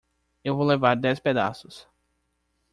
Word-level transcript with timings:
Eu 0.43 0.55
vou 0.55 0.65
levar 0.65 0.95
dez 0.95 1.19
pedaços. 1.19 1.87